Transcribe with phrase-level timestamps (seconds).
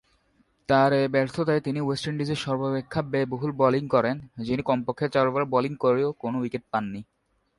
[0.69, 4.15] তার এ ব্যর্থতায় তিনি ওয়েস্ট ইন্ডিজের সর্বাপেক্ষা ব্যয়বহুল বোলিং করেন,
[4.43, 7.01] যিনি কমপক্ষে চার ওভার বোলিং করেও কোন উইকেট পাননি।